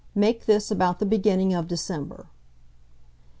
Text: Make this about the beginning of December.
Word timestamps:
Make 0.15 0.47
this 0.47 0.71
about 0.71 0.97
the 0.97 1.05
beginning 1.05 1.53
of 1.53 1.67
December. 1.67 2.25